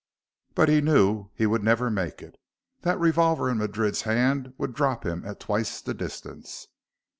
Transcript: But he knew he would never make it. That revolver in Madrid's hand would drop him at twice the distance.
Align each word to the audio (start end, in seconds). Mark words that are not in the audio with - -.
But 0.55 0.67
he 0.67 0.81
knew 0.81 1.29
he 1.35 1.45
would 1.45 1.63
never 1.63 1.91
make 1.91 2.23
it. 2.23 2.35
That 2.81 2.99
revolver 2.99 3.51
in 3.51 3.59
Madrid's 3.59 4.01
hand 4.01 4.51
would 4.57 4.73
drop 4.73 5.05
him 5.05 5.23
at 5.27 5.39
twice 5.39 5.79
the 5.79 5.93
distance. 5.93 6.69